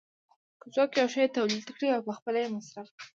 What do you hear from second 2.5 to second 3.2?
مصرف کړي